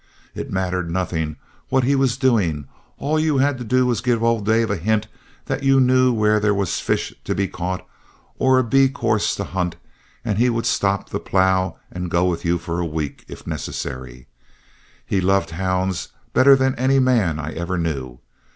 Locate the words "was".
1.93-2.17, 3.85-3.99, 6.55-6.79